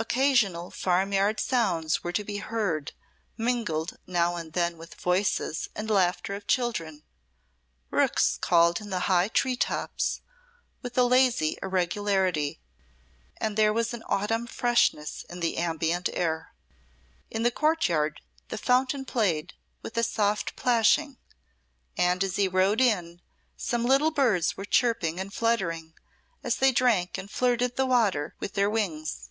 [0.00, 2.92] Occasional farm yard sounds were to be heard
[3.36, 7.02] mingled now and then with voices and laughter of children,
[7.90, 10.20] rooks cawed in the high tree tops
[10.82, 12.60] with a lazy irregularity,
[13.38, 16.54] and there was an autumn freshness in the ambient air.
[17.28, 18.20] In the courtyard
[18.50, 19.52] the fountain played
[19.82, 21.18] with a soft plashing,
[21.96, 23.20] and as he rode in
[23.56, 25.92] some little birds were chirping and fluttering
[26.44, 29.24] as they drank and flirted the water with their wings.